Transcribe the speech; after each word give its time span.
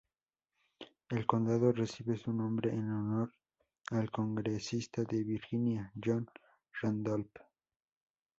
El 1.11 1.27
condado 1.27 1.71
recibe 1.71 2.17
su 2.17 2.33
nombre 2.33 2.71
en 2.71 2.89
honor 2.91 3.31
al 3.91 4.09
Congresista 4.09 5.03
de 5.03 5.23
Virginia 5.23 5.93
John 6.03 6.27
Randolph. 6.81 7.37